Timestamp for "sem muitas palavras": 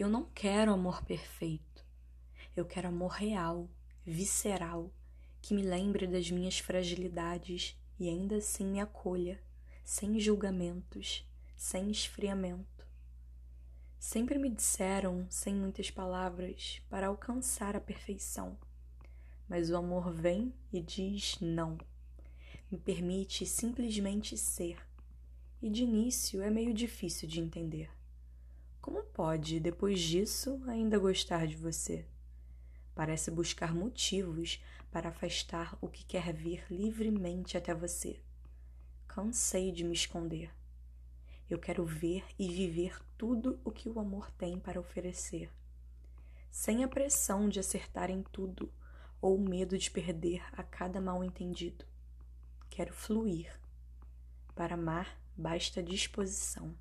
15.28-16.80